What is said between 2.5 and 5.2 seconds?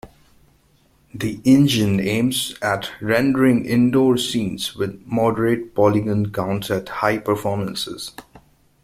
at rendering indoor scenes with